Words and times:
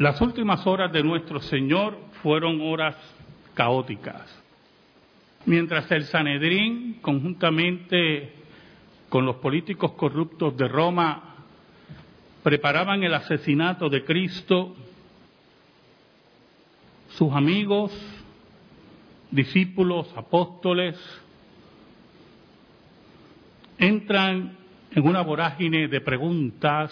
Las 0.00 0.18
últimas 0.22 0.66
horas 0.66 0.90
de 0.92 1.02
nuestro 1.02 1.40
Señor 1.40 1.94
fueron 2.22 2.62
horas 2.62 2.96
caóticas. 3.52 4.34
Mientras 5.44 5.90
el 5.90 6.04
Sanedrín, 6.04 7.00
conjuntamente 7.02 8.32
con 9.10 9.26
los 9.26 9.36
políticos 9.36 9.92
corruptos 9.92 10.56
de 10.56 10.68
Roma, 10.68 11.34
preparaban 12.42 13.02
el 13.02 13.12
asesinato 13.12 13.90
de 13.90 14.02
Cristo, 14.02 14.74
sus 17.10 17.34
amigos, 17.34 17.92
discípulos, 19.30 20.10
apóstoles, 20.16 20.98
entran 23.76 24.56
en 24.92 25.06
una 25.06 25.20
vorágine 25.20 25.88
de 25.88 26.00
preguntas, 26.00 26.90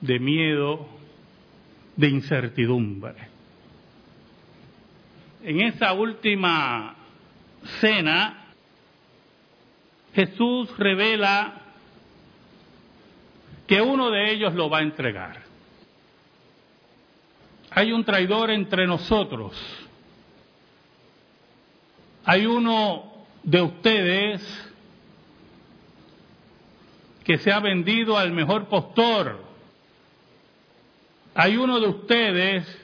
de 0.00 0.18
miedo, 0.18 1.01
de 1.96 2.08
incertidumbre. 2.08 3.14
En 5.42 5.60
esa 5.60 5.92
última 5.92 6.94
cena, 7.80 8.46
Jesús 10.14 10.76
revela 10.78 11.54
que 13.66 13.80
uno 13.80 14.10
de 14.10 14.32
ellos 14.32 14.54
lo 14.54 14.68
va 14.68 14.78
a 14.78 14.82
entregar. 14.82 15.42
Hay 17.70 17.92
un 17.92 18.04
traidor 18.04 18.50
entre 18.50 18.86
nosotros. 18.86 19.56
Hay 22.24 22.46
uno 22.46 23.12
de 23.42 23.62
ustedes 23.62 24.72
que 27.24 27.38
se 27.38 27.50
ha 27.50 27.60
vendido 27.60 28.18
al 28.18 28.32
mejor 28.32 28.66
postor. 28.66 29.51
Hay 31.34 31.56
uno 31.56 31.80
de 31.80 31.88
ustedes 31.88 32.78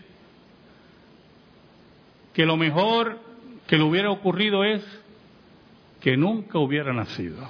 que 2.33 2.47
lo 2.47 2.57
mejor 2.57 3.19
que 3.67 3.77
le 3.77 3.85
hubiera 3.85 4.11
ocurrido 4.11 4.65
es 4.65 4.83
que 6.01 6.17
nunca 6.17 6.59
hubiera 6.59 6.93
nacido. 6.93 7.47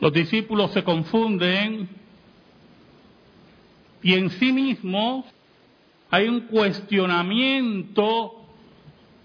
Los 0.00 0.12
discípulos 0.12 0.72
se 0.72 0.84
confunden 0.84 1.88
y 4.02 4.14
en 4.14 4.30
sí 4.30 4.52
mismos 4.52 5.24
hay 6.10 6.28
un 6.28 6.42
cuestionamiento 6.42 8.46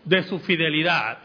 de 0.05 0.23
su 0.23 0.39
fidelidad. 0.39 1.19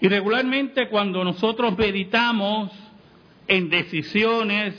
Y 0.00 0.08
regularmente 0.08 0.88
cuando 0.88 1.24
nosotros 1.24 1.76
meditamos 1.76 2.70
en 3.48 3.68
decisiones, 3.70 4.74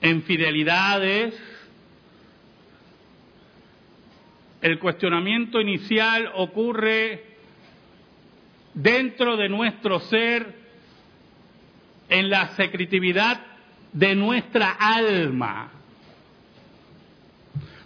en 0.00 0.22
fidelidades, 0.22 1.34
el 4.60 4.78
cuestionamiento 4.78 5.60
inicial 5.60 6.30
ocurre 6.34 7.24
dentro 8.74 9.36
de 9.36 9.48
nuestro 9.48 10.00
ser, 10.00 10.60
en 12.08 12.28
la 12.28 12.48
secretividad 12.56 13.40
de 13.92 14.16
nuestra 14.16 14.72
alma, 14.72 15.70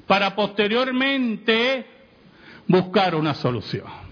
para 0.07 0.35
posteriormente 0.35 1.87
buscar 2.67 3.15
una 3.15 3.35
solución. 3.35 4.04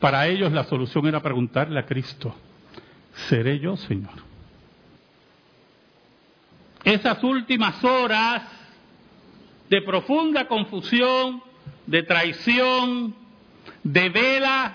Para 0.00 0.26
ellos 0.26 0.52
la 0.52 0.64
solución 0.64 1.06
era 1.06 1.22
preguntarle 1.22 1.80
a 1.80 1.86
Cristo, 1.86 2.34
¿seré 3.28 3.58
yo, 3.58 3.76
Señor? 3.76 4.12
Esas 6.84 7.22
últimas 7.24 7.82
horas 7.82 8.42
de 9.68 9.82
profunda 9.82 10.46
confusión, 10.46 11.42
de 11.86 12.02
traición, 12.02 13.14
de 13.82 14.08
vela, 14.10 14.74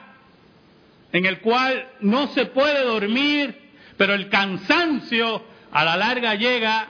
en 1.13 1.25
el 1.25 1.39
cual 1.39 1.87
no 2.01 2.27
se 2.27 2.47
puede 2.47 2.83
dormir, 2.83 3.57
pero 3.97 4.13
el 4.13 4.29
cansancio 4.29 5.43
a 5.71 5.85
la 5.85 5.95
larga 5.95 6.35
llega, 6.35 6.89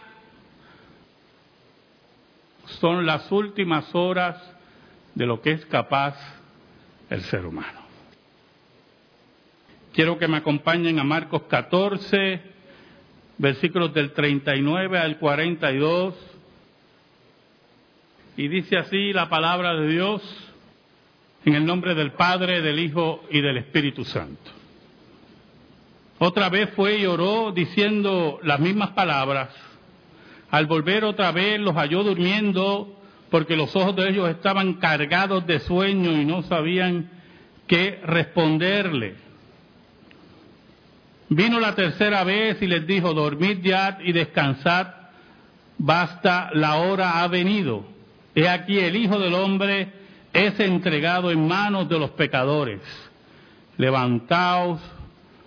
son 2.80 3.06
las 3.06 3.32
últimas 3.32 3.94
horas 3.94 4.38
de 5.14 5.26
lo 5.26 5.42
que 5.42 5.52
es 5.52 5.66
capaz 5.66 6.16
el 7.10 7.22
ser 7.24 7.46
humano. 7.46 7.91
Quiero 9.94 10.18
que 10.18 10.28
me 10.30 10.38
acompañen 10.38 11.00
a 11.00 11.04
Marcos 11.04 11.44
14, 11.50 12.40
versículos 13.38 13.94
del 13.94 14.14
39 14.14 14.98
al 14.98 15.18
42. 15.18 16.16
Y 18.38 18.48
dice 18.48 18.78
así 18.78 19.12
la 19.12 19.28
palabra 19.28 19.76
de 19.76 19.90
Dios 19.90 20.22
en 21.44 21.56
el 21.56 21.66
nombre 21.66 21.94
del 21.94 22.12
Padre, 22.14 22.62
del 22.62 22.80
Hijo 22.80 23.26
y 23.30 23.42
del 23.42 23.58
Espíritu 23.58 24.06
Santo. 24.06 24.52
Otra 26.20 26.48
vez 26.48 26.70
fue 26.74 27.00
y 27.00 27.06
oró 27.06 27.52
diciendo 27.52 28.40
las 28.44 28.62
mismas 28.62 28.92
palabras. 28.92 29.50
Al 30.52 30.68
volver 30.68 31.04
otra 31.04 31.34
vez 31.34 31.60
los 31.60 31.76
halló 31.76 32.04
durmiendo 32.04 32.98
porque 33.30 33.58
los 33.58 33.76
ojos 33.76 33.96
de 33.98 34.08
ellos 34.08 34.30
estaban 34.30 34.76
cargados 34.76 35.46
de 35.46 35.60
sueño 35.60 36.14
y 36.14 36.24
no 36.24 36.44
sabían 36.44 37.10
qué 37.68 38.00
responderle. 38.06 39.31
Vino 41.34 41.62
la 41.62 41.74
tercera 41.76 42.26
vez 42.26 42.62
y 42.62 42.68
les 42.68 42.86
dijo, 42.86 43.14
dormid 43.14 43.60
ya 43.62 44.00
y 44.04 44.12
descansad, 44.12 44.88
basta, 45.78 46.50
la 46.54 46.76
hora 46.76 47.24
ha 47.24 47.28
venido. 47.30 47.86
He 48.36 48.50
aquí 48.50 48.78
el 48.78 48.98
Hijo 48.98 49.18
del 49.18 49.34
Hombre 49.36 49.94
es 50.34 50.60
entregado 50.60 51.32
en 51.32 51.48
manos 51.48 51.88
de 51.88 51.98
los 51.98 52.10
pecadores. 52.12 52.82
Levantaos, 53.78 54.82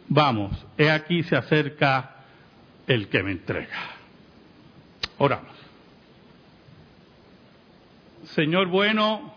vamos, 0.09 0.57
he 0.79 0.91
aquí 0.91 1.23
se 1.25 1.37
acerca 1.37 2.13
el 2.87 3.09
que 3.09 3.23
me 3.23 3.33
entrega. 3.33 3.77
Oramos. 5.19 5.55
Señor 8.35 8.69
bueno, 8.69 9.35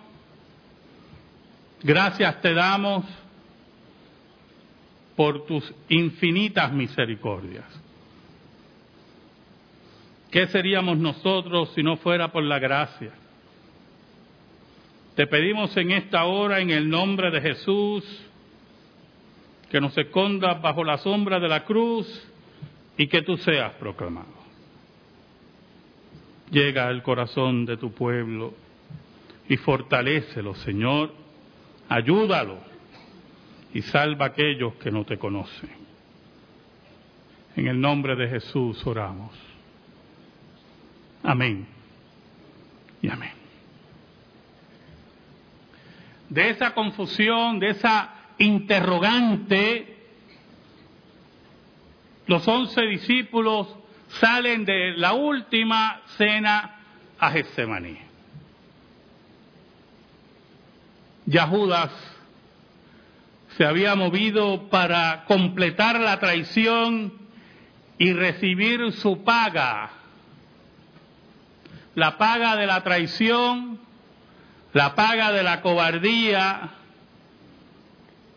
gracias 1.83 2.41
te 2.41 2.53
damos 2.53 3.03
por 5.17 5.47
tus 5.47 5.73
infinitas 5.89 6.71
misericordias. 6.71 7.65
¿Qué 10.29 10.45
seríamos 10.47 10.99
nosotros 10.99 11.71
si 11.73 11.81
no 11.81 11.97
fuera 11.97 12.31
por 12.31 12.43
la 12.43 12.59
gracia? 12.59 13.11
Te 15.15 15.25
pedimos 15.25 15.75
en 15.75 15.89
esta 15.89 16.25
hora, 16.25 16.59
en 16.59 16.69
el 16.69 16.87
nombre 16.87 17.31
de 17.31 17.41
Jesús, 17.41 18.03
que 19.71 19.81
nos 19.81 19.97
escondas 19.97 20.61
bajo 20.61 20.83
la 20.83 20.99
sombra 20.99 21.39
de 21.39 21.47
la 21.47 21.65
cruz 21.65 22.07
y 22.95 23.07
que 23.07 23.23
tú 23.23 23.37
seas 23.37 23.73
proclamado. 23.79 24.37
Llega 26.51 26.87
al 26.87 27.01
corazón 27.01 27.65
de 27.65 27.77
tu 27.77 27.91
pueblo 27.91 28.53
y 29.49 29.57
fortalécelo, 29.57 30.53
Señor. 30.53 31.11
Ayúdalo 31.89 32.66
y 33.73 33.81
salva 33.81 34.25
a 34.25 34.29
aquellos 34.29 34.75
que 34.75 34.91
no 34.91 35.05
te 35.05 35.17
conocen. 35.17 35.69
En 37.55 37.67
el 37.67 37.79
nombre 37.79 38.15
de 38.15 38.27
Jesús 38.27 38.85
oramos. 38.85 39.31
Amén 41.23 41.67
y 43.01 43.09
amén. 43.09 43.31
De 46.29 46.49
esa 46.49 46.73
confusión, 46.73 47.59
de 47.59 47.69
esa 47.69 48.13
interrogante, 48.37 49.97
los 52.27 52.47
once 52.47 52.81
discípulos 52.81 53.67
salen 54.19 54.65
de 54.65 54.91
la 54.97 55.13
última 55.13 56.01
cena 56.17 56.75
a 57.17 57.31
Getsemaní. 57.31 57.97
Ya 61.25 61.47
Judas 61.47 61.91
se 63.57 63.65
había 63.65 63.95
movido 63.95 64.69
para 64.69 65.25
completar 65.25 65.99
la 65.99 66.19
traición 66.19 67.11
y 67.97 68.13
recibir 68.13 68.91
su 68.91 69.23
paga. 69.23 69.89
La 71.95 72.19
paga 72.19 72.55
de 72.55 72.67
la 72.67 72.83
traición, 72.83 73.79
la 74.73 74.93
paga 74.93 75.31
de 75.31 75.41
la 75.41 75.61
cobardía, 75.61 76.69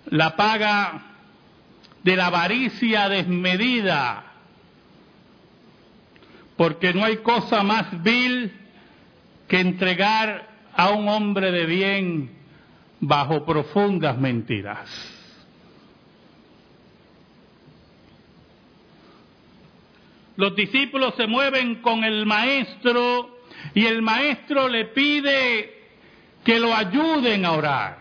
la 0.07 0.37
paga 0.37 1.03
de 2.03 2.17
la 2.17 2.27
avaricia 2.29 3.11
desmedida, 3.11 4.25
porque 6.57 6.95
no 6.95 7.05
hay 7.05 7.19
cosa 7.19 7.63
más 7.63 8.03
vil 8.03 8.53
que 9.49 9.61
entregar 9.61 10.49
a 10.75 10.89
un 10.89 11.11
hombre 11.11 11.53
de 11.53 11.67
bien 11.67 12.40
bajo 13.01 13.45
profundas 13.45 14.19
mentiras. 14.19 15.19
los 20.41 20.57
discípulos 20.57 21.13
se 21.19 21.27
mueven 21.27 21.83
con 21.83 22.03
el 22.03 22.25
maestro 22.25 23.41
y 23.75 23.85
el 23.85 24.01
maestro 24.01 24.69
le 24.69 24.87
pide 24.87 25.91
que 26.43 26.59
lo 26.59 26.75
ayuden 26.75 27.45
a 27.45 27.53
orar. 27.53 27.99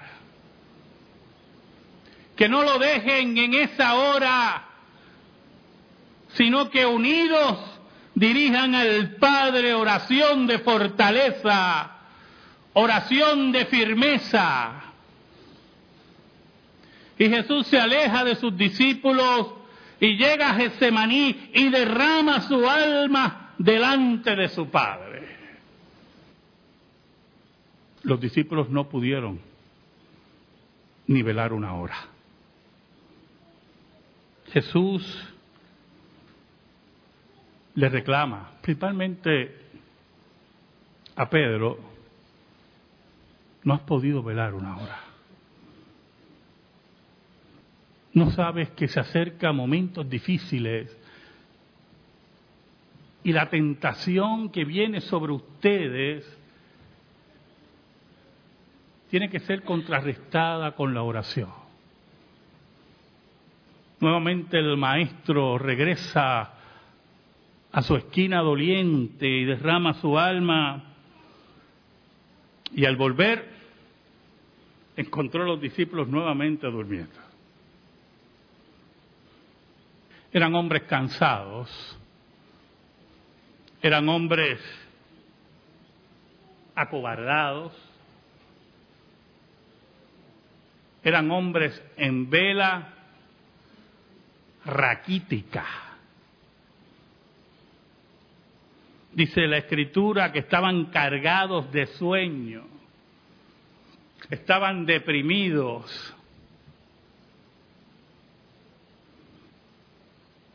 Que 2.37 2.47
no 2.47 2.63
lo 2.63 2.79
dejen 2.79 3.37
en 3.37 3.53
esa 3.55 3.95
hora, 3.95 4.69
sino 6.35 6.69
que 6.69 6.85
unidos 6.85 7.59
dirijan 8.15 8.73
al 8.73 9.17
Padre 9.17 9.73
oración 9.73 10.47
de 10.47 10.59
fortaleza, 10.59 11.91
oración 12.71 13.51
de 13.51 13.65
firmeza. 13.65 14.88
Y 17.19 17.29
Jesús 17.29 17.67
se 17.67 17.77
aleja 17.77 18.23
de 18.23 18.35
sus 18.35 18.55
discípulos 18.57 19.53
y 19.99 20.15
llega 20.15 20.51
a 20.51 20.53
Getsemaní 20.55 21.51
y 21.53 21.69
derrama 21.69 22.41
su 22.47 22.67
alma 22.67 23.53
delante 23.57 24.37
de 24.37 24.47
su 24.47 24.69
Padre. 24.69 25.27
Los 28.03 28.21
discípulos 28.21 28.69
no 28.69 28.87
pudieron 28.87 29.41
nivelar 31.07 31.51
una 31.51 31.73
hora. 31.75 31.97
Jesús 34.53 35.27
le 37.75 37.89
reclama, 37.89 38.51
principalmente 38.61 39.57
a 41.17 41.29
Pedro, 41.29 41.79
no 43.65 43.73
has 43.73 43.81
podido 43.81 44.23
velar 44.23 44.53
una 44.53 44.77
hora. 44.77 45.08
No 48.13 48.31
sabes 48.31 48.69
que 48.71 48.87
se 48.87 48.99
acercan 48.99 49.55
momentos 49.55 50.09
difíciles 50.09 50.95
y 53.23 53.33
la 53.33 53.49
tentación 53.49 54.49
que 54.49 54.65
viene 54.65 55.01
sobre 55.01 55.33
ustedes 55.33 56.37
tiene 59.09 59.29
que 59.29 59.39
ser 59.39 59.63
contrarrestada 59.63 60.75
con 60.75 60.93
la 60.93 61.03
oración. 61.03 61.49
Nuevamente 63.99 64.57
el 64.57 64.77
maestro 64.77 65.57
regresa 65.57 66.53
a 67.71 67.81
su 67.81 67.95
esquina 67.95 68.39
doliente 68.41 69.27
y 69.27 69.45
derrama 69.45 69.93
su 69.95 70.17
alma 70.17 70.83
y 72.73 72.85
al 72.85 72.95
volver 72.95 73.49
encontró 74.95 75.43
a 75.43 75.47
los 75.47 75.61
discípulos 75.61 76.07
nuevamente 76.07 76.67
durmiendo. 76.67 77.28
Eran 80.31 80.53
hombres 80.53 80.83
cansados, 80.83 81.97
eran 83.81 84.07
hombres 84.09 84.59
acobardados, 86.75 87.73
eran 91.03 91.31
hombres 91.31 91.81
en 91.97 92.29
vela 92.29 92.93
raquítica. 94.65 95.65
Dice 99.13 99.47
la 99.47 99.57
escritura 99.57 100.31
que 100.31 100.39
estaban 100.39 100.85
cargados 100.85 101.71
de 101.71 101.87
sueño, 101.87 102.67
estaban 104.29 104.85
deprimidos, 104.85 106.15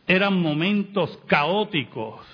eran 0.07 0.41
momentos 0.41 1.19
caóticos. 1.27 2.27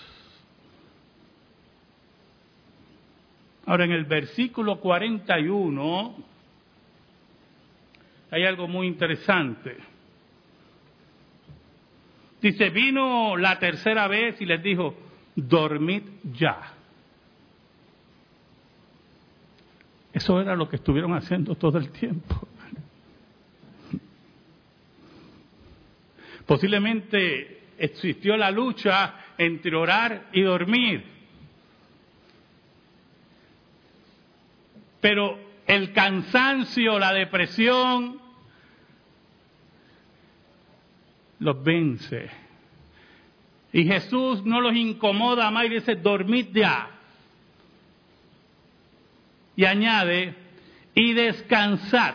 Ahora 3.67 3.85
en 3.85 3.93
el 3.93 4.05
versículo 4.05 4.81
41 4.81 6.15
hay 8.31 8.45
algo 8.45 8.67
muy 8.67 8.87
interesante. 8.87 9.77
Dice, 12.41 12.71
vino 12.71 13.37
la 13.37 13.59
tercera 13.59 14.09
vez 14.09 14.41
y 14.41 14.47
les 14.47 14.63
dijo, 14.63 14.95
dormid 15.37 16.03
ya. 16.33 16.75
Eso 20.13 20.41
era 20.41 20.57
lo 20.57 20.69
que 20.69 20.77
estuvieron 20.77 21.13
haciendo 21.13 21.55
todo 21.55 21.79
el 21.79 21.91
tiempo. 21.91 22.49
Posiblemente 26.47 27.60
existió 27.81 28.37
la 28.37 28.51
lucha 28.51 29.15
entre 29.39 29.75
orar 29.75 30.29
y 30.33 30.43
dormir. 30.43 31.03
Pero 35.01 35.39
el 35.67 35.93
cansancio, 35.95 36.99
la 36.99 37.15
depresión, 37.15 38.21
los 41.39 41.65
vence. 41.65 42.29
Y 43.73 43.85
Jesús 43.85 44.45
no 44.45 44.61
los 44.61 44.77
incomoda 44.77 45.51
más 45.51 45.65
y 45.65 45.71
dice, 45.71 45.97
dormid 45.97 46.49
ya. 46.53 46.91
Y 49.57 49.65
añade, 49.65 50.35
y 50.95 51.15
descansad. 51.15 52.15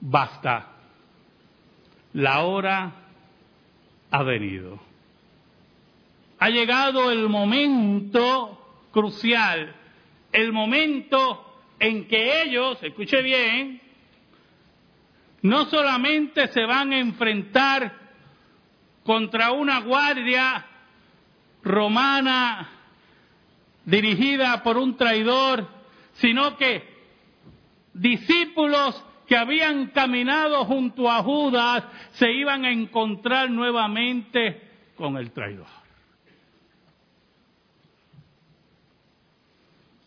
Basta. 0.00 0.70
La 2.12 2.42
hora 2.42 3.03
ha 4.14 4.22
venido. 4.22 4.78
Ha 6.38 6.48
llegado 6.48 7.10
el 7.10 7.28
momento 7.28 8.86
crucial, 8.92 9.74
el 10.30 10.52
momento 10.52 11.64
en 11.80 12.06
que 12.06 12.42
ellos, 12.42 12.78
escuche 12.80 13.22
bien, 13.22 13.80
no 15.42 15.64
solamente 15.64 16.46
se 16.46 16.64
van 16.64 16.92
a 16.92 17.00
enfrentar 17.00 17.92
contra 19.02 19.50
una 19.50 19.80
guardia 19.80 20.64
romana 21.64 22.70
dirigida 23.84 24.62
por 24.62 24.78
un 24.78 24.96
traidor, 24.96 25.66
sino 26.12 26.56
que 26.56 26.84
discípulos 27.92 29.04
que 29.26 29.36
habían 29.36 29.88
caminado 29.88 30.64
junto 30.64 31.10
a 31.10 31.22
Judas 31.22 31.84
se 32.12 32.30
iban 32.30 32.64
a 32.64 32.70
encontrar 32.70 33.50
nuevamente 33.50 34.60
con 34.96 35.16
el 35.16 35.32
traidor. 35.32 35.66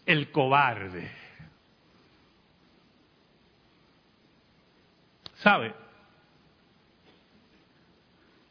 El 0.05 0.31
cobarde. 0.31 1.11
¿Sabe? 5.35 5.73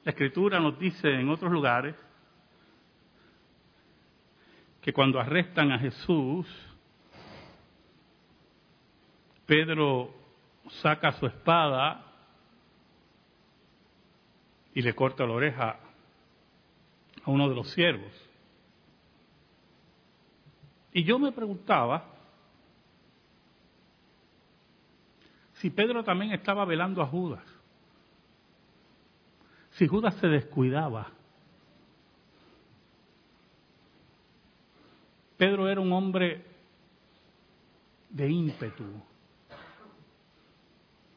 La 0.05 0.11
escritura 0.11 0.61
nos 0.61 0.79
dice 0.79 1.09
en 1.09 1.29
otros 1.29 1.51
lugares 1.51 1.95
que 4.81 4.93
cuando 4.93 5.19
arrestan 5.19 5.73
a 5.73 5.79
Jesús, 5.81 6.47
Pedro 9.47 10.26
saca 10.83 11.13
su 11.13 11.27
espada 11.27 12.05
y 14.75 14.83
le 14.83 14.95
corta 14.95 15.25
la 15.25 15.33
oreja 15.33 15.79
a 17.25 17.31
uno 17.31 17.49
de 17.49 17.55
los 17.55 17.71
siervos. 17.73 18.13
Y 20.93 21.05
yo 21.05 21.19
me 21.19 21.33
preguntaba 21.33 22.05
si 25.55 25.71
Pedro 25.71 26.05
también 26.05 26.33
estaba 26.33 26.65
velando 26.65 27.03
a 27.03 27.07
Judas, 27.07 27.45
si 29.73 29.87
Judas 29.87 30.15
se 30.17 30.27
descuidaba. 30.27 31.11
Pedro 35.37 35.69
era 35.69 35.81
un 35.81 35.93
hombre 35.93 36.45
de 38.09 38.31
ímpetu, 38.31 38.85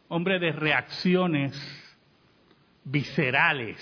hombre 0.09 0.39
de 0.39 0.51
reacciones 0.51 1.53
viscerales, 2.83 3.77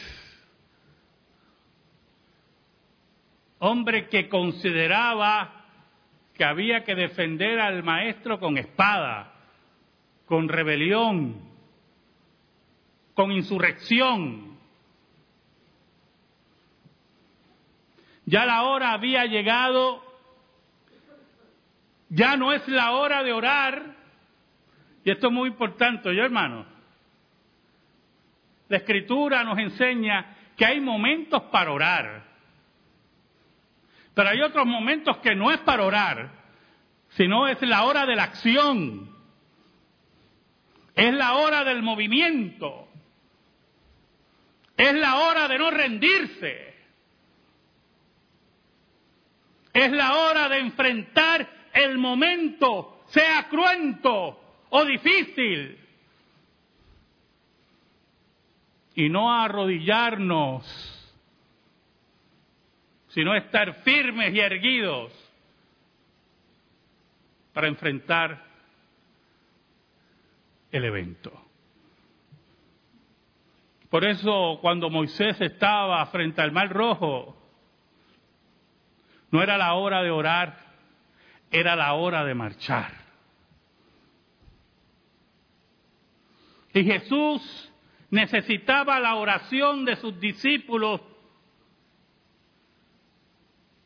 hombre 3.60 4.10
que 4.10 4.30
consideraba 4.30 5.66
que 6.34 6.44
había 6.44 6.84
que 6.84 6.94
defender 6.96 7.60
al 7.60 7.82
maestro 7.82 8.40
con 8.40 8.58
espada, 8.58 9.34
con 10.26 10.50
rebelión, 10.50 11.42
con 13.16 13.32
insurrección. 13.32 14.58
Ya 18.26 18.46
la 18.46 18.64
hora 18.64 18.92
había 18.92 19.26
llegado, 19.26 20.04
ya 22.10 22.36
no 22.36 22.52
es 22.52 22.68
la 22.68 22.92
hora 22.92 23.24
de 23.24 23.32
orar, 23.32 23.96
y 25.08 25.12
esto 25.12 25.28
es 25.28 25.34
muy 25.34 25.48
importante, 25.48 26.14
yo 26.14 26.22
hermano. 26.22 26.66
La 28.68 28.76
escritura 28.76 29.42
nos 29.42 29.58
enseña 29.58 30.36
que 30.58 30.66
hay 30.66 30.82
momentos 30.82 31.44
para 31.44 31.72
orar. 31.72 32.26
Pero 34.14 34.28
hay 34.28 34.42
otros 34.42 34.66
momentos 34.66 35.16
que 35.20 35.34
no 35.34 35.50
es 35.50 35.60
para 35.60 35.86
orar, 35.86 36.30
sino 37.12 37.48
es 37.48 37.62
la 37.62 37.86
hora 37.86 38.06
de 38.06 38.18
la 38.18 38.24
acción. 38.24 39.10
Es 40.94 41.14
la 41.14 41.36
hora 41.36 41.64
del 41.64 41.82
movimiento. 41.84 42.90
Es 44.76 44.94
la 44.94 45.20
hora 45.20 45.48
de 45.48 45.58
no 45.58 45.72
rendirse. 45.72 46.76
Es 49.72 49.90
la 49.90 50.16
hora 50.18 50.50
de 50.50 50.60
enfrentar 50.60 51.48
el 51.72 51.98
momento, 51.98 53.06
sea 53.08 53.48
cruento 53.48 54.44
o 54.70 54.86
difícil. 54.86 55.78
Y 58.96 59.10
no 59.10 59.32
arrodillarnos, 59.32 60.66
sino 63.10 63.36
estar 63.36 63.84
firmes 63.84 64.34
y 64.34 64.40
erguidos 64.40 65.12
para 67.54 67.68
enfrentar 67.68 68.44
el 70.72 70.84
evento. 70.84 71.32
Por 73.90 74.04
eso 74.04 74.60
cuando 74.62 74.90
Moisés 74.90 75.40
estaba 75.42 76.06
frente 76.08 76.42
al 76.42 76.52
mar 76.52 76.70
rojo, 76.70 77.36
no 79.32 79.42
era 79.42 79.58
la 79.58 79.74
hora 79.74 80.04
de 80.04 80.12
orar, 80.12 80.58
era 81.52 81.76
la 81.76 81.94
hora 81.94 82.24
de 82.26 82.34
marchar. 82.34 83.07
Y 86.78 86.84
Jesús 86.84 87.74
necesitaba 88.12 89.00
la 89.00 89.16
oración 89.16 89.84
de 89.84 89.96
sus 89.96 90.20
discípulos 90.20 91.02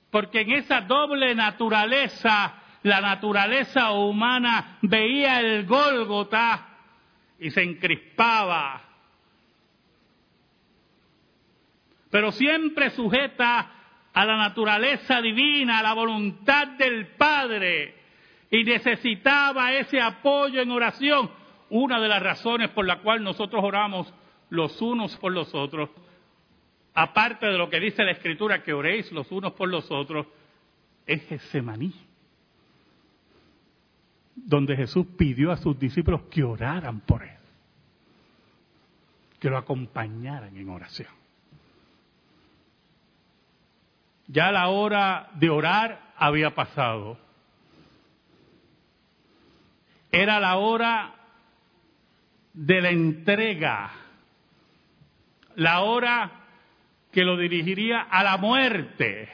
porque 0.10 0.42
en 0.42 0.52
esa 0.52 0.82
doble 0.82 1.34
naturaleza, 1.34 2.54
la 2.84 3.00
naturaleza 3.00 3.92
humana 3.92 4.78
veía 4.82 5.40
el 5.40 5.66
Gólgota 5.66 6.68
y 7.40 7.50
se 7.52 7.64
encrispaba, 7.64 8.82
pero 12.10 12.34
siempre 12.34 12.90
sujeta 12.90 13.72
a 14.12 14.26
la 14.26 14.36
naturaleza 14.36 15.22
divina, 15.22 15.80
a 15.80 15.84
la 15.84 15.94
voluntad 15.94 16.68
del 16.78 17.16
Padre, 17.16 17.96
y 18.50 18.66
necesitaba 18.66 19.72
ese 19.72 20.02
apoyo 20.02 20.62
en 20.62 20.72
oración. 20.72 21.41
Una 21.72 22.02
de 22.02 22.10
las 22.10 22.22
razones 22.22 22.70
por 22.72 22.86
la 22.86 23.00
cual 23.00 23.24
nosotros 23.24 23.64
oramos 23.64 24.14
los 24.50 24.82
unos 24.82 25.16
por 25.16 25.32
los 25.32 25.56
otros, 25.56 25.90
aparte 26.94 27.46
de 27.46 27.58
lo 27.58 27.70
que 27.70 27.80
dice 27.80 28.04
la 28.04 28.12
Escritura, 28.12 28.62
que 28.62 28.74
oréis 28.74 29.10
los 29.14 29.32
unos 29.32 29.54
por 29.54 29.70
los 29.70 29.90
otros, 29.90 30.28
es 31.06 31.26
Getsemaní, 31.30 31.94
donde 34.36 34.76
Jesús 34.76 35.08
pidió 35.18 35.50
a 35.50 35.58
sus 35.58 35.80
discípulos 35.80 36.24
que 36.24 36.44
oraran 36.44 37.00
por 37.00 37.24
él, 37.24 37.38
que 39.40 39.50
lo 39.50 39.58
acompañaran 39.58 40.58
en 40.58 40.68
oración. 40.68 41.14
Ya 44.28 44.52
la 44.52 44.68
hora 44.68 45.30
de 45.36 45.50
orar 45.50 46.12
había 46.18 46.54
pasado. 46.54 47.18
Era 50.12 50.38
la 50.42 50.58
hora 50.58 51.16
de 52.54 52.82
la 52.82 52.90
entrega, 52.90 53.92
la 55.56 55.82
hora 55.82 56.32
que 57.12 57.24
lo 57.24 57.38
dirigiría 57.38 58.02
a 58.02 58.24
la 58.24 58.38
muerte. 58.38 59.30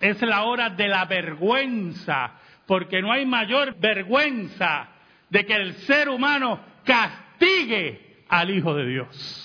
Es 0.00 0.20
la 0.22 0.44
hora 0.44 0.70
de 0.70 0.88
la 0.88 1.04
vergüenza, 1.06 2.32
porque 2.66 3.00
no 3.00 3.12
hay 3.12 3.24
mayor 3.24 3.78
vergüenza 3.78 4.88
de 5.30 5.44
que 5.46 5.54
el 5.54 5.74
ser 5.74 6.08
humano 6.08 6.60
castigue 6.84 8.24
al 8.28 8.50
Hijo 8.50 8.74
de 8.74 8.86
Dios. 8.86 9.42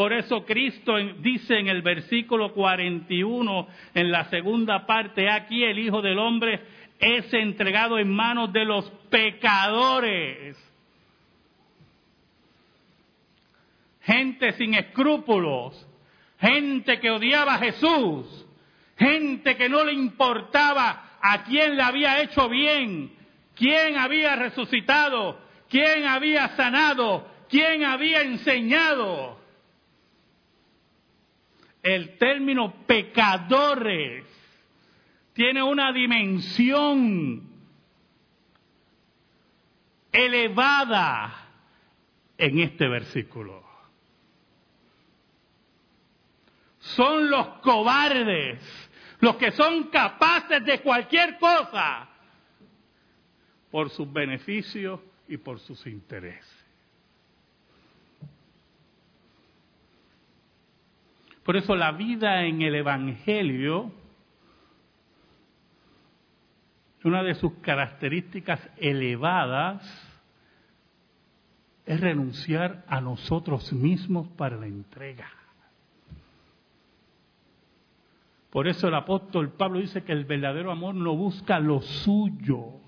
Por 0.00 0.14
eso 0.14 0.46
Cristo 0.46 0.96
dice 1.18 1.58
en 1.58 1.68
el 1.68 1.82
versículo 1.82 2.54
41, 2.54 3.68
en 3.92 4.10
la 4.10 4.24
segunda 4.30 4.86
parte, 4.86 5.28
aquí 5.28 5.62
el 5.62 5.78
Hijo 5.78 6.00
del 6.00 6.18
Hombre 6.18 6.58
es 7.00 7.32
entregado 7.32 7.98
en 7.98 8.14
manos 8.14 8.52
de 8.52 8.64
los 8.64 8.88
pecadores. 9.08 10.56
Gente 14.02 14.52
sin 14.52 14.74
escrúpulos, 14.74 15.86
gente 16.38 17.00
que 17.00 17.10
odiaba 17.10 17.54
a 17.54 17.58
Jesús, 17.58 18.46
gente 18.98 19.56
que 19.56 19.68
no 19.68 19.82
le 19.84 19.94
importaba 19.94 21.18
a 21.20 21.44
quién 21.44 21.76
le 21.76 21.82
había 21.82 22.22
hecho 22.22 22.48
bien, 22.48 23.12
quién 23.54 23.96
había 23.96 24.36
resucitado, 24.36 25.40
quién 25.68 26.06
había 26.06 26.48
sanado, 26.56 27.26
quién 27.48 27.84
había 27.84 28.22
enseñado 28.22 29.38
el 31.82 32.18
término 32.18 32.74
pecadores 32.86 34.39
tiene 35.32 35.62
una 35.62 35.92
dimensión 35.92 37.48
elevada 40.12 41.48
en 42.36 42.58
este 42.58 42.88
versículo. 42.88 43.62
Son 46.80 47.30
los 47.30 47.46
cobardes, 47.60 48.60
los 49.20 49.36
que 49.36 49.52
son 49.52 49.84
capaces 49.84 50.64
de 50.64 50.80
cualquier 50.80 51.38
cosa 51.38 52.08
por 53.70 53.90
sus 53.90 54.10
beneficios 54.12 55.00
y 55.28 55.36
por 55.36 55.60
sus 55.60 55.86
intereses. 55.86 56.60
Por 61.44 61.56
eso 61.56 61.74
la 61.74 61.92
vida 61.92 62.44
en 62.44 62.62
el 62.62 62.74
Evangelio, 62.74 63.92
una 67.08 67.22
de 67.22 67.34
sus 67.34 67.54
características 67.54 68.60
elevadas 68.76 69.82
es 71.86 72.00
renunciar 72.00 72.84
a 72.86 73.00
nosotros 73.00 73.72
mismos 73.72 74.28
para 74.36 74.56
la 74.56 74.66
entrega. 74.66 75.28
Por 78.50 78.66
eso 78.66 78.88
el 78.88 78.94
apóstol 78.94 79.52
Pablo 79.52 79.78
dice 79.78 80.02
que 80.02 80.12
el 80.12 80.24
verdadero 80.24 80.72
amor 80.72 80.94
no 80.94 81.16
busca 81.16 81.60
lo 81.60 81.80
suyo. 81.80 82.80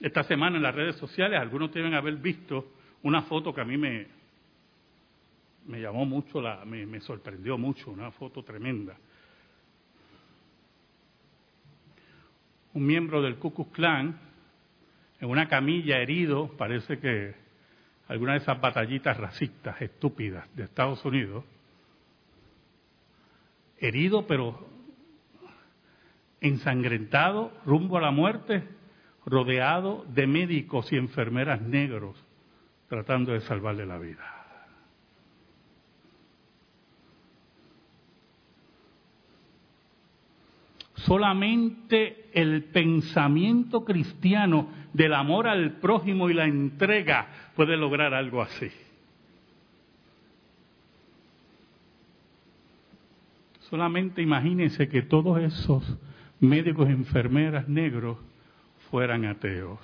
Esta 0.00 0.22
semana 0.24 0.56
en 0.56 0.62
las 0.62 0.74
redes 0.74 0.96
sociales 0.96 1.38
algunos 1.38 1.72
deben 1.72 1.94
haber 1.94 2.16
visto 2.16 2.72
una 3.02 3.22
foto 3.22 3.54
que 3.54 3.60
a 3.60 3.64
mí 3.66 3.76
me, 3.76 4.06
me 5.66 5.80
llamó 5.80 6.06
mucho, 6.06 6.40
la, 6.40 6.64
me, 6.64 7.00
sorprendió 7.00 7.58
mucho, 7.58 7.90
una 7.90 8.10
foto 8.10 8.42
tremenda. 8.42 8.96
Un 12.72 12.86
miembro 12.86 13.20
del 13.22 13.36
Ku 13.36 13.52
Klux 13.52 13.72
Klan 13.72 14.18
en 15.20 15.28
una 15.28 15.48
camilla 15.48 15.98
herido, 15.98 16.48
parece 16.56 16.98
que 16.98 17.34
alguna 18.08 18.32
de 18.32 18.38
esas 18.38 18.60
batallitas 18.60 19.16
racistas 19.16 19.80
estúpidas 19.82 20.48
de 20.56 20.64
Estados 20.64 21.04
Unidos, 21.04 21.44
herido 23.78 24.26
pero 24.26 24.66
ensangrentado, 26.40 27.52
rumbo 27.66 27.98
a 27.98 28.00
la 28.00 28.10
muerte, 28.10 28.64
rodeado 29.26 30.04
de 30.08 30.26
médicos 30.26 30.90
y 30.92 30.96
enfermeras 30.96 31.60
negros 31.60 32.16
tratando 32.88 33.32
de 33.32 33.40
salvarle 33.42 33.86
la 33.86 33.98
vida. 33.98 34.39
Solamente 41.10 42.30
el 42.34 42.66
pensamiento 42.66 43.84
cristiano 43.84 44.68
del 44.92 45.12
amor 45.12 45.48
al 45.48 45.80
prójimo 45.80 46.30
y 46.30 46.34
la 46.34 46.44
entrega 46.44 47.50
puede 47.56 47.76
lograr 47.76 48.14
algo 48.14 48.40
así. 48.40 48.70
Solamente 53.58 54.22
imagínense 54.22 54.88
que 54.88 55.02
todos 55.02 55.40
esos 55.40 55.98
médicos 56.38 56.88
enfermeras 56.88 57.68
negros 57.68 58.16
fueran 58.88 59.24
ateos. 59.24 59.80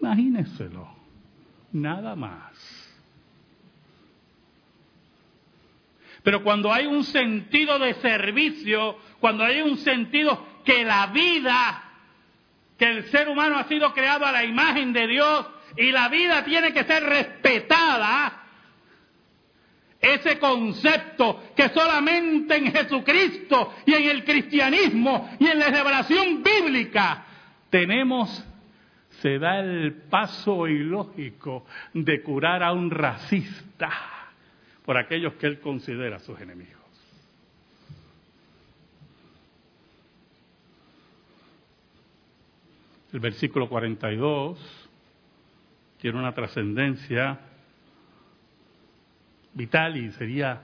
Imagínenselo 0.00 0.88
nada 1.70 2.16
más. 2.16 2.79
Pero 6.22 6.42
cuando 6.42 6.72
hay 6.72 6.86
un 6.86 7.04
sentido 7.04 7.78
de 7.78 7.94
servicio, 7.94 8.96
cuando 9.20 9.44
hay 9.44 9.60
un 9.60 9.78
sentido 9.78 10.46
que 10.64 10.84
la 10.84 11.06
vida 11.08 11.84
que 12.80 12.86
el 12.86 13.04
ser 13.10 13.28
humano 13.28 13.58
ha 13.58 13.64
sido 13.64 13.92
creado 13.92 14.24
a 14.24 14.32
la 14.32 14.42
imagen 14.42 14.94
de 14.94 15.06
Dios 15.06 15.46
y 15.76 15.92
la 15.92 16.08
vida 16.08 16.42
tiene 16.44 16.72
que 16.72 16.84
ser 16.84 17.02
respetada, 17.02 18.40
ese 20.00 20.38
concepto 20.38 21.52
que 21.54 21.68
solamente 21.68 22.56
en 22.56 22.72
Jesucristo 22.72 23.74
y 23.84 23.92
en 23.92 24.08
el 24.08 24.24
cristianismo 24.24 25.30
y 25.38 25.46
en 25.46 25.58
la 25.58 25.68
revelación 25.68 26.42
bíblica 26.42 27.26
tenemos, 27.68 28.46
se 29.20 29.38
da 29.38 29.60
el 29.60 29.92
paso 30.08 30.66
ilógico 30.66 31.66
de 31.92 32.22
curar 32.22 32.62
a 32.62 32.72
un 32.72 32.90
racista 32.90 33.90
por 34.84 34.96
aquellos 34.96 35.34
que 35.34 35.46
él 35.46 35.60
considera 35.60 36.18
sus 36.18 36.40
enemigos. 36.40 36.80
El 43.12 43.20
versículo 43.20 43.68
42 43.68 44.88
tiene 46.00 46.18
una 46.18 46.32
trascendencia 46.32 47.40
vital 49.52 49.96
y 49.96 50.12
sería 50.12 50.62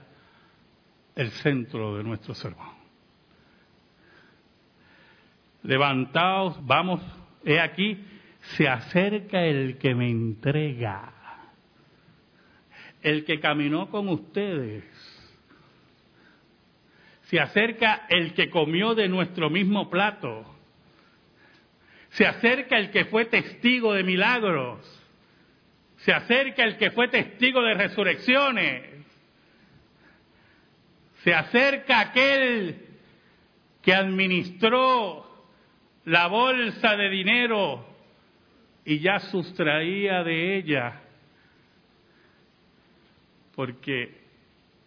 el 1.15 1.31
centro 1.31 1.97
de 1.97 2.03
nuestro 2.03 2.33
sermón. 2.33 2.77
Levantaos, 5.63 6.65
vamos, 6.65 7.01
he 7.43 7.59
aquí, 7.59 8.01
se 8.55 8.67
acerca 8.69 9.43
el 9.43 9.77
que 9.77 9.93
me 9.93 10.09
entrega, 10.09 11.11
el 13.01 13.25
que 13.25 13.39
caminó 13.39 13.89
con 13.89 14.09
ustedes. 14.09 14.83
Se 17.23 17.39
acerca 17.39 18.05
el 18.09 18.33
que 18.33 18.49
comió 18.49 18.95
de 18.95 19.07
nuestro 19.09 19.49
mismo 19.49 19.89
plato. 19.89 20.45
Se 22.11 22.25
acerca 22.25 22.77
el 22.77 22.91
que 22.91 23.05
fue 23.05 23.25
testigo 23.25 23.93
de 23.93 24.03
milagros 24.03 24.97
se 25.97 26.13
acerca 26.13 26.63
el 26.63 26.77
que 26.77 26.91
fue 26.91 27.07
testigo 27.07 27.61
de 27.61 27.73
resurrecciones. 27.73 29.05
Se 31.23 31.33
acerca 31.33 31.99
aquel 31.99 32.85
que 33.81 33.93
administró 33.93 35.25
la 36.05 36.27
bolsa 36.27 36.95
de 36.95 37.09
dinero 37.09 37.85
y 38.85 38.99
ya 38.99 39.19
sustraía 39.19 40.23
de 40.23 40.57
ella 40.57 41.01
porque 43.57 44.15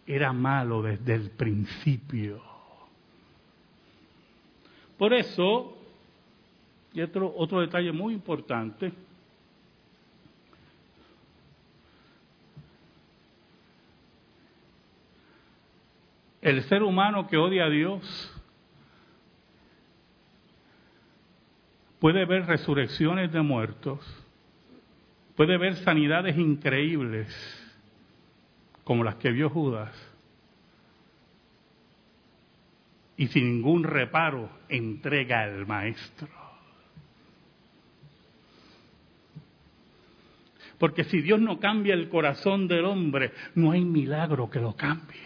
era 0.07 0.31
malo 0.31 0.81
desde 0.81 1.13
el 1.13 1.31
principio. 1.31 2.41
Por 4.97 5.13
eso, 5.13 5.77
y 6.93 7.01
otro, 7.01 7.33
otro 7.35 7.59
detalle 7.59 7.91
muy 7.91 8.13
importante, 8.13 8.93
El 16.41 16.63
ser 16.63 16.81
humano 16.81 17.27
que 17.27 17.37
odia 17.37 17.65
a 17.65 17.69
Dios 17.69 18.33
puede 21.99 22.25
ver 22.25 22.47
resurrecciones 22.47 23.31
de 23.31 23.43
muertos, 23.43 23.99
puede 25.35 25.59
ver 25.59 25.75
sanidades 25.75 26.35
increíbles 26.39 27.60
como 28.91 29.05
las 29.05 29.15
que 29.15 29.31
vio 29.31 29.49
Judas 29.49 29.89
y 33.15 33.27
sin 33.27 33.45
ningún 33.45 33.85
reparo 33.85 34.49
entrega 34.67 35.43
al 35.43 35.65
maestro. 35.65 36.27
Porque 40.77 41.05
si 41.05 41.21
Dios 41.21 41.39
no 41.39 41.57
cambia 41.57 41.93
el 41.93 42.09
corazón 42.09 42.67
del 42.67 42.83
hombre, 42.83 43.31
no 43.55 43.71
hay 43.71 43.79
milagro 43.79 44.49
que 44.49 44.59
lo 44.59 44.75
cambie. 44.75 45.21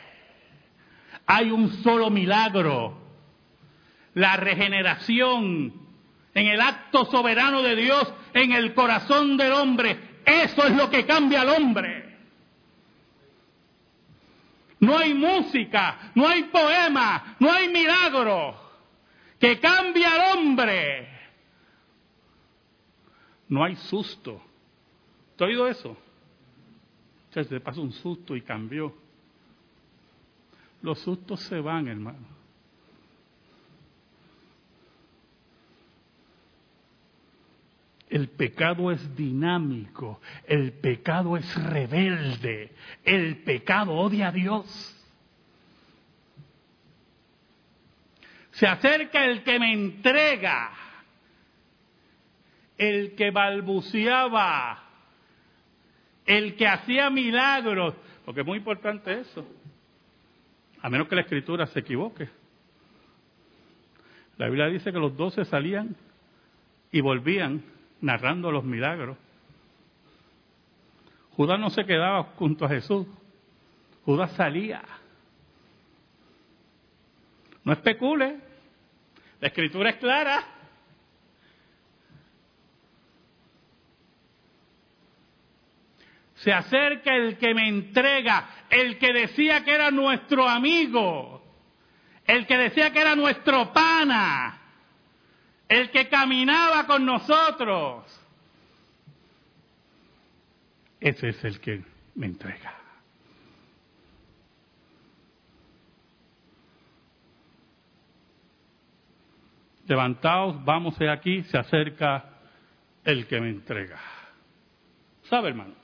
Hay 1.25 1.49
un 1.49 1.71
solo 1.81 2.11
milagro, 2.11 2.99
la 4.13 4.37
regeneración 4.37 5.73
en 6.35 6.45
el 6.45 6.61
acto 6.61 7.05
soberano 7.05 7.63
de 7.63 7.75
Dios 7.75 8.13
en 8.31 8.51
el 8.51 8.75
corazón 8.75 9.37
del 9.37 9.53
hombre. 9.53 9.97
Eso 10.23 10.67
es 10.67 10.75
lo 10.75 10.87
que 10.87 11.03
cambia 11.07 11.41
al 11.41 11.49
hombre. 11.49 12.04
No 14.85 14.95
hay 14.99 15.15
música, 15.15 16.11
no 16.13 16.27
hay 16.27 16.43
poema, 16.43 17.35
no 17.39 17.51
hay 17.51 17.69
milagro 17.69 18.55
que 19.39 19.59
cambie 19.59 20.05
al 20.05 20.37
hombre. 20.37 21.09
No 23.49 23.63
hay 23.63 23.75
susto. 23.75 24.41
¿Te 25.35 25.43
has 25.43 25.49
oído 25.49 25.67
eso? 25.67 25.97
Se 27.31 27.59
pasó 27.59 27.81
un 27.81 27.91
susto 27.93 28.35
y 28.35 28.41
cambió. 28.41 28.95
Los 30.83 30.99
sustos 30.99 31.41
se 31.41 31.59
van, 31.59 31.87
hermano. 31.87 32.34
El 38.15 38.29
pecado 38.29 38.93
es 38.93 39.13
dinámico, 39.13 40.21
el 40.47 40.71
pecado 40.71 41.35
es 41.35 41.53
rebelde, 41.65 42.71
el 43.03 43.43
pecado 43.43 43.91
odia 43.91 44.29
a 44.29 44.31
Dios. 44.31 44.65
Se 48.51 48.67
acerca 48.67 49.25
el 49.25 49.43
que 49.43 49.59
me 49.59 49.73
entrega, 49.73 50.71
el 52.77 53.15
que 53.15 53.31
balbuceaba, 53.31 54.81
el 56.25 56.55
que 56.55 56.69
hacía 56.69 57.09
milagros, 57.09 57.95
porque 58.23 58.39
es 58.39 58.47
muy 58.47 58.59
importante 58.59 59.19
eso 59.19 59.45
a 60.81 60.89
menos 60.89 61.09
que 61.09 61.15
la 61.15 61.21
escritura 61.23 61.67
se 61.67 61.81
equivoque. 61.81 62.29
La 64.37 64.45
Biblia 64.45 64.67
dice 64.67 64.93
que 64.93 64.99
los 64.99 65.17
doce 65.17 65.43
salían 65.43 65.97
y 66.93 67.01
volvían 67.01 67.74
narrando 68.01 68.51
los 68.51 68.63
milagros. 68.63 69.17
Judas 71.31 71.59
no 71.59 71.69
se 71.69 71.85
quedaba 71.85 72.23
junto 72.37 72.65
a 72.65 72.69
Jesús, 72.69 73.07
Judas 74.05 74.31
salía. 74.33 74.83
No 77.63 77.73
especule, 77.73 78.39
la 79.41 79.47
escritura 79.47 79.89
es 79.89 79.95
clara. 79.97 80.43
Se 86.35 86.53
acerca 86.53 87.15
el 87.15 87.37
que 87.37 87.55
me 87.55 87.67
entrega 87.67 88.47
el 88.69 88.97
que 88.97 89.13
decía 89.13 89.63
que 89.63 89.73
era 89.73 89.89
nuestro 89.89 90.47
amigo, 90.47 91.43
el 92.25 92.45
que 92.45 92.57
decía 92.57 92.91
que 92.91 92.99
era 92.99 93.15
nuestro 93.15 93.71
pana, 93.73 94.61
el 95.67 95.89
que 95.91 96.07
caminaba 96.09 96.85
con 96.85 97.05
nosotros. 97.05 98.03
Ese 100.99 101.29
es 101.29 101.43
el 101.43 101.59
que 101.59 101.83
me 102.15 102.27
entrega. 102.27 102.73
Levantaos, 109.87 110.63
vamos 110.65 110.97
de 110.97 111.11
aquí, 111.11 111.43
se 111.43 111.57
acerca 111.57 112.25
el 113.03 113.27
que 113.27 113.39
me 113.39 113.49
entrega. 113.49 113.99
¿Sabe, 115.29 115.49
hermano? 115.49 115.75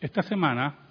Esta 0.00 0.22
semana 0.22 0.85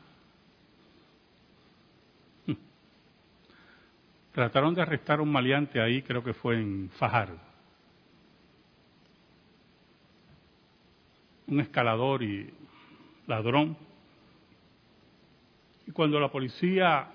trataron 4.36 4.76
de 4.76 4.82
arrestar 4.82 5.19
a 5.19 5.21
un 5.21 5.32
maleante 5.32 5.80
ahí, 5.80 6.02
creo 6.02 6.21
que 6.21 6.34
fue 6.34 6.60
en 6.60 6.89
Fajardo. 6.98 7.39
Un 11.48 11.62
escalador 11.62 12.21
y 12.21 12.54
ladrón. 13.28 13.78
Y 15.88 15.91
cuando 15.91 16.19
la 16.19 16.30
policía 16.30 17.08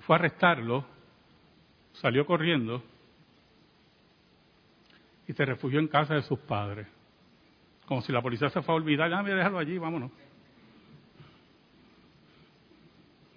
fue 0.00 0.16
a 0.16 0.18
arrestarlo, 0.18 0.84
salió 1.92 2.26
corriendo 2.26 2.82
y 5.28 5.32
se 5.32 5.44
refugió 5.44 5.78
en 5.78 5.86
casa 5.86 6.14
de 6.14 6.22
sus 6.22 6.40
padres. 6.40 6.88
Como 7.86 8.02
si 8.02 8.10
la 8.10 8.20
policía 8.20 8.50
se 8.50 8.62
fue 8.62 8.74
a 8.74 8.78
olvidar, 8.78 9.08
déjame 9.08 9.32
dejarlo 9.32 9.60
allí, 9.60 9.78
vámonos. 9.78 10.10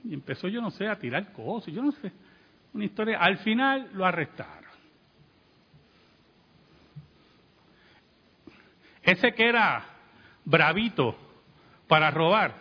Y 0.08 0.14
empezó, 0.14 0.48
yo 0.48 0.62
no 0.62 0.70
sé, 0.72 0.88
a 0.88 1.00
tirar 1.00 1.32
cosas, 1.34 1.74
yo 1.74 1.82
no 1.82 1.92
sé. 1.92 2.12
Una 2.74 2.86
historia. 2.86 3.18
Al 3.20 3.40
final 3.40 3.90
lo 3.94 4.06
arrestaron. 4.06 4.66
Ese 9.02 9.34
que 9.34 9.48
era 9.48 9.84
bravito 10.44 11.16
para 11.88 12.10
robar, 12.10 12.56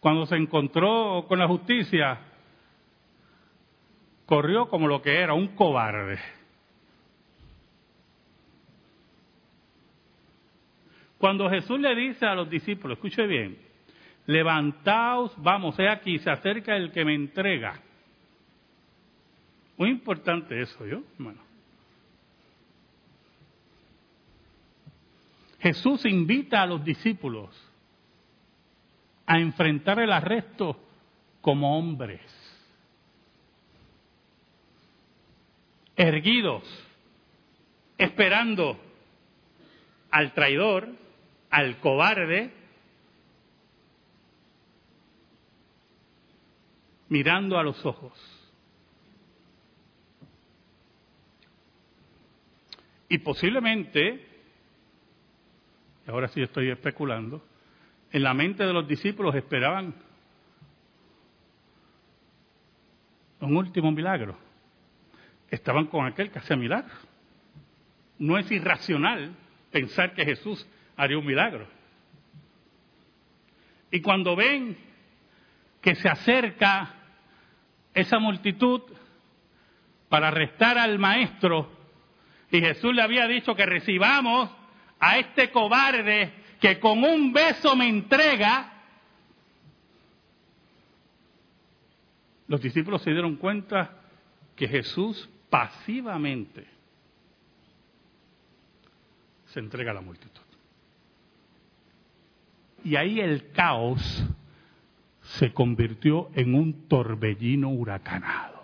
cuando 0.00 0.26
se 0.26 0.36
encontró 0.36 1.24
con 1.28 1.38
la 1.38 1.46
justicia, 1.46 2.18
corrió 4.24 4.68
como 4.68 4.88
lo 4.88 5.02
que 5.02 5.20
era, 5.20 5.34
un 5.34 5.48
cobarde. 5.48 6.18
Cuando 11.18 11.48
Jesús 11.48 11.80
le 11.80 11.94
dice 11.94 12.26
a 12.26 12.34
los 12.34 12.50
discípulos, 12.50 12.98
escuche 12.98 13.26
bien, 13.26 13.65
levantaos, 14.26 15.32
vamos, 15.42 15.78
he 15.78 15.88
aquí, 15.88 16.18
se 16.18 16.30
acerca 16.30 16.76
el 16.76 16.92
que 16.92 17.04
me 17.04 17.14
entrega. 17.14 17.80
Muy 19.76 19.90
importante 19.90 20.60
eso, 20.60 20.86
yo, 20.86 21.02
hermano. 21.14 21.46
Jesús 25.60 26.04
invita 26.06 26.62
a 26.62 26.66
los 26.66 26.84
discípulos 26.84 27.50
a 29.26 29.38
enfrentar 29.38 29.98
el 29.98 30.12
arresto 30.12 30.78
como 31.40 31.76
hombres, 31.78 32.20
erguidos, 35.96 36.62
esperando 37.98 38.78
al 40.10 40.32
traidor, 40.34 40.88
al 41.50 41.78
cobarde, 41.80 42.52
mirando 47.08 47.58
a 47.58 47.62
los 47.62 47.84
ojos. 47.84 48.12
Y 53.08 53.18
posiblemente, 53.18 54.26
ahora 56.06 56.28
sí 56.28 56.42
estoy 56.42 56.70
especulando, 56.70 57.42
en 58.10 58.22
la 58.22 58.34
mente 58.34 58.64
de 58.64 58.72
los 58.72 58.86
discípulos 58.88 59.34
esperaban 59.34 59.94
un 63.40 63.56
último 63.56 63.92
milagro. 63.92 64.36
Estaban 65.50 65.86
con 65.86 66.06
aquel 66.06 66.30
que 66.30 66.38
hacía 66.38 66.56
milagros. 66.56 66.96
No 68.18 68.38
es 68.38 68.50
irracional 68.50 69.36
pensar 69.70 70.14
que 70.14 70.24
Jesús 70.24 70.66
haría 70.96 71.18
un 71.18 71.26
milagro. 71.26 71.66
Y 73.90 74.00
cuando 74.00 74.34
ven 74.34 74.76
que 75.86 75.94
se 75.94 76.08
acerca 76.08 76.96
esa 77.94 78.18
multitud 78.18 78.82
para 80.08 80.26
arrestar 80.26 80.76
al 80.78 80.98
maestro, 80.98 81.70
y 82.50 82.60
Jesús 82.60 82.92
le 82.92 83.02
había 83.02 83.28
dicho 83.28 83.54
que 83.54 83.64
recibamos 83.64 84.50
a 84.98 85.18
este 85.18 85.52
cobarde 85.52 86.32
que 86.60 86.80
con 86.80 87.04
un 87.04 87.32
beso 87.32 87.76
me 87.76 87.88
entrega, 87.88 88.82
los 92.48 92.60
discípulos 92.60 93.00
se 93.02 93.12
dieron 93.12 93.36
cuenta 93.36 93.92
que 94.56 94.66
Jesús 94.66 95.28
pasivamente 95.48 96.66
se 99.44 99.60
entrega 99.60 99.92
a 99.92 99.94
la 99.94 100.00
multitud. 100.00 100.42
Y 102.82 102.96
ahí 102.96 103.20
el 103.20 103.52
caos 103.52 104.26
se 105.34 105.52
convirtió 105.52 106.30
en 106.34 106.54
un 106.54 106.88
torbellino 106.88 107.68
huracanado. 107.68 108.54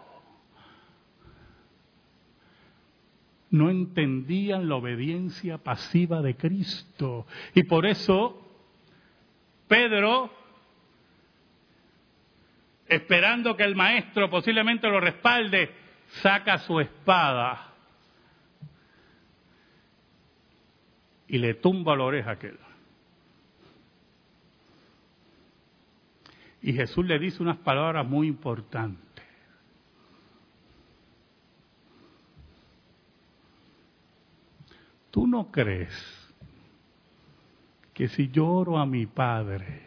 No 3.51 3.68
entendían 3.68 4.68
la 4.68 4.77
obediencia 4.77 5.59
pasiva 5.59 6.22
de 6.22 6.37
Cristo. 6.37 7.27
Y 7.55 7.64
por 7.64 7.85
eso 7.85 8.38
Pedro, 9.68 10.31
esperando 12.87 13.57
que 13.57 13.64
el 13.64 13.75
maestro 13.75 14.31
posiblemente 14.31 14.88
lo 14.88 15.01
respalde, 15.01 15.70
saca 16.22 16.59
su 16.59 16.81
espada 16.81 17.72
y 21.27 21.38
le 21.38 21.55
tumba 21.55 21.96
la 21.96 22.05
oreja 22.05 22.31
a 22.31 22.35
aquel. 22.35 22.59
Y 26.62 26.72
Jesús 26.72 27.05
le 27.05 27.18
dice 27.18 27.42
unas 27.42 27.57
palabras 27.59 28.07
muy 28.07 28.29
importantes. 28.29 29.03
¿Tú 35.11 35.27
no 35.27 35.51
crees 35.51 35.92
que 37.92 38.09
si 38.09 38.31
lloro 38.31 38.79
a 38.79 38.87
mi 38.87 39.05
Padre, 39.05 39.83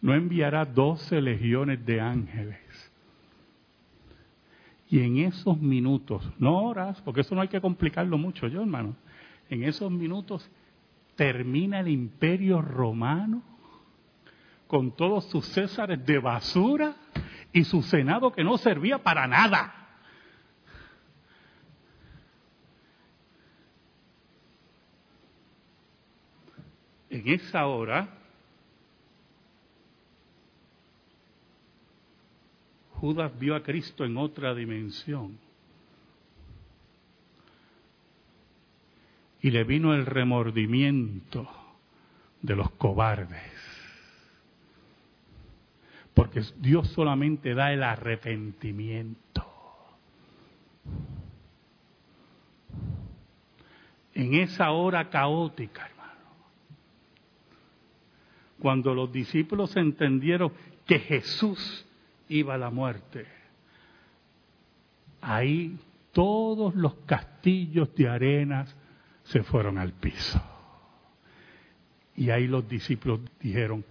no 0.00 0.14
enviará 0.14 0.64
doce 0.64 1.20
legiones 1.20 1.84
de 1.86 2.00
ángeles? 2.00 2.58
Y 4.88 5.00
en 5.00 5.18
esos 5.18 5.60
minutos, 5.60 6.28
no 6.38 6.64
horas, 6.64 7.00
porque 7.02 7.20
eso 7.20 7.34
no 7.34 7.42
hay 7.42 7.48
que 7.48 7.60
complicarlo 7.60 8.18
mucho 8.18 8.48
yo, 8.48 8.60
hermano, 8.60 8.96
en 9.48 9.62
esos 9.62 9.90
minutos 9.90 10.50
termina 11.16 11.80
el 11.80 11.88
imperio 11.88 12.60
romano 12.60 13.42
con 14.66 14.96
todos 14.96 15.26
sus 15.26 15.46
césares 15.46 16.04
de 16.04 16.18
basura 16.18 16.96
y 17.52 17.64
su 17.64 17.82
senado 17.82 18.32
que 18.32 18.42
no 18.42 18.58
servía 18.58 19.02
para 19.02 19.26
nada. 19.26 19.72
En 27.08 27.28
esa 27.28 27.66
hora, 27.66 28.08
Judas 32.94 33.38
vio 33.38 33.54
a 33.54 33.62
Cristo 33.62 34.04
en 34.04 34.16
otra 34.16 34.52
dimensión. 34.54 35.38
Y 39.44 39.50
le 39.50 39.62
vino 39.62 39.92
el 39.92 40.06
remordimiento 40.06 41.46
de 42.40 42.56
los 42.56 42.70
cobardes. 42.70 43.52
Porque 46.14 46.42
Dios 46.60 46.88
solamente 46.88 47.52
da 47.52 47.70
el 47.70 47.82
arrepentimiento. 47.82 49.46
En 54.14 54.32
esa 54.32 54.70
hora 54.70 55.10
caótica, 55.10 55.90
hermano, 55.90 56.36
cuando 58.60 58.94
los 58.94 59.12
discípulos 59.12 59.76
entendieron 59.76 60.54
que 60.86 61.00
Jesús 61.00 61.84
iba 62.30 62.54
a 62.54 62.58
la 62.58 62.70
muerte, 62.70 63.26
ahí 65.20 65.78
todos 66.12 66.74
los 66.74 66.94
castillos 67.04 67.94
de 67.94 68.08
arenas 68.08 68.74
se 69.24 69.42
fueron 69.42 69.78
al 69.78 69.92
piso. 69.92 70.40
Y 72.16 72.30
ahí 72.30 72.46
los 72.46 72.68
discípulos 72.68 73.20
dijeron, 73.40 73.84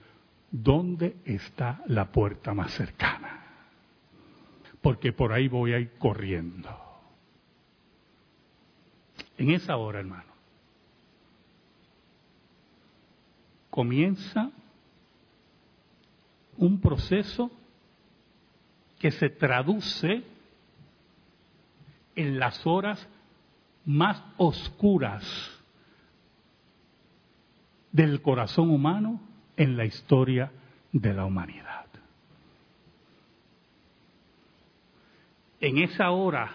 ¿dónde 0.51 1.17
está 1.25 1.81
la 1.87 2.11
puerta 2.11 2.53
más 2.53 2.71
cercana? 2.71 3.41
Porque 4.81 5.11
por 5.11 5.33
ahí 5.33 5.47
voy 5.47 5.73
a 5.73 5.79
ir 5.79 5.93
corriendo. 5.97 6.69
En 9.37 9.51
esa 9.51 9.75
hora, 9.77 9.99
hermano, 9.99 10.31
comienza 13.69 14.51
un 16.57 16.79
proceso 16.79 17.51
que 18.99 19.11
se 19.11 19.29
traduce 19.29 20.23
en 22.15 22.39
las 22.39 22.65
horas 22.65 23.05
más 23.85 24.23
oscuras 24.37 25.23
del 27.91 28.21
corazón 28.21 28.69
humano 28.69 29.21
en 29.55 29.77
la 29.77 29.85
historia 29.85 30.51
de 30.91 31.13
la 31.13 31.25
humanidad. 31.25 31.85
En 35.59 35.77
esa 35.77 36.11
hora 36.11 36.51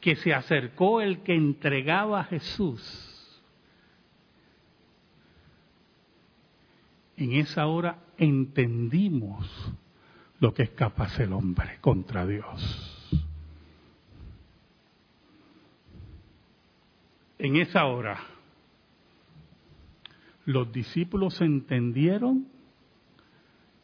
que 0.00 0.16
se 0.16 0.32
acercó 0.32 1.00
el 1.00 1.22
que 1.22 1.34
entregaba 1.34 2.20
a 2.20 2.24
Jesús, 2.24 3.42
en 7.16 7.32
esa 7.34 7.66
hora 7.66 7.98
entendimos 8.16 9.46
lo 10.40 10.54
que 10.54 10.62
es 10.64 10.70
capaz 10.70 11.18
el 11.20 11.32
hombre 11.32 11.78
contra 11.80 12.26
Dios. 12.26 12.97
En 17.38 17.56
esa 17.56 17.86
hora, 17.86 18.18
los 20.44 20.72
discípulos 20.72 21.40
entendieron 21.40 22.48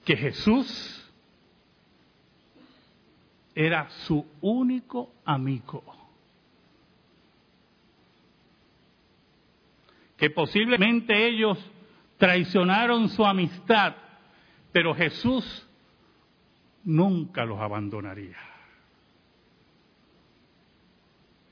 que 0.05 0.17
Jesús 0.17 1.13
era 3.55 3.89
su 4.07 4.27
único 4.41 5.13
amigo. 5.25 5.85
Que 10.17 10.31
posiblemente 10.31 11.29
ellos 11.29 11.59
traicionaron 12.19 13.09
su 13.09 13.25
amistad, 13.25 13.95
pero 14.73 14.95
Jesús 14.95 15.69
nunca 16.83 17.45
los 17.45 17.61
abandonaría. 17.61 18.39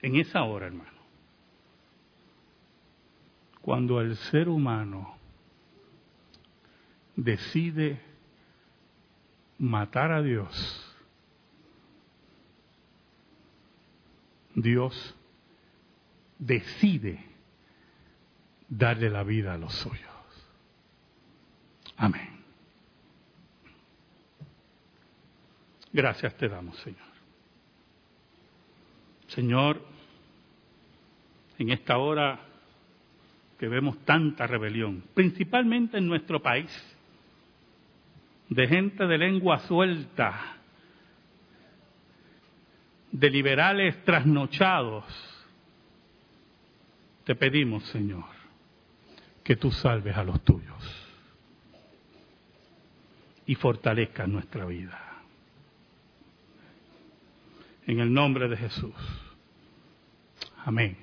En 0.01 0.17
esa 0.17 0.43
hora, 0.43 0.67
hermano, 0.67 0.92
cuando 3.62 4.01
el 4.01 4.16
ser 4.16 4.48
humano 4.48 5.16
decide 7.14 8.01
matar 9.59 10.11
a 10.11 10.20
Dios, 10.20 10.94
Dios 14.55 15.14
decide 16.38 17.25
darle 18.68 19.09
la 19.09 19.22
vida 19.22 19.55
a 19.55 19.59
los 19.59 19.72
suyos. 19.75 20.11
Amén. 21.96 22.42
Gracias 25.92 26.37
te 26.37 26.48
damos, 26.48 26.77
Señor. 26.79 27.12
Señor, 29.29 29.83
en 31.59 31.70
esta 31.70 31.98
hora 31.98 32.52
que 33.62 33.68
vemos 33.68 33.96
tanta 34.05 34.44
rebelión, 34.44 35.05
principalmente 35.14 35.96
en 35.96 36.09
nuestro 36.09 36.42
país, 36.42 36.68
de 38.48 38.66
gente 38.66 39.07
de 39.07 39.16
lengua 39.16 39.61
suelta, 39.68 40.57
de 43.12 43.31
liberales 43.31 44.05
trasnochados, 44.05 45.05
te 47.22 47.37
pedimos, 47.37 47.85
Señor, 47.85 48.25
que 49.44 49.55
tú 49.55 49.70
salves 49.70 50.16
a 50.16 50.25
los 50.25 50.42
tuyos 50.42 51.12
y 53.46 53.55
fortalezcas 53.55 54.27
nuestra 54.27 54.64
vida. 54.64 55.22
En 57.87 58.01
el 58.01 58.12
nombre 58.12 58.48
de 58.48 58.57
Jesús. 58.57 58.94
Amén 60.64 60.96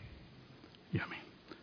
y 0.91 0.99
amén. 0.99 1.18